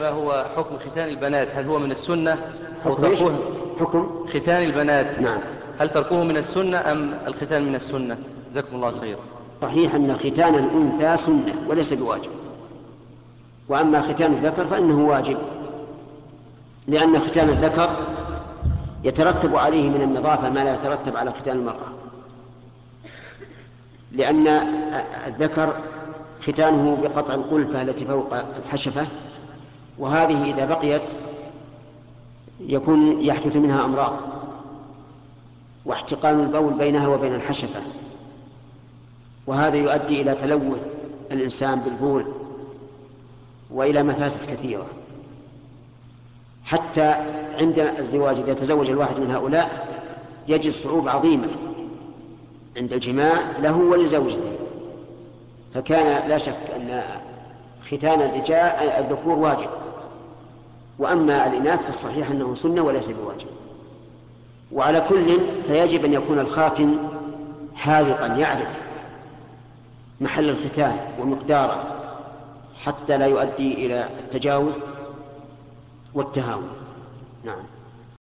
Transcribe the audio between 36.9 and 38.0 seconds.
وبين الحشفة.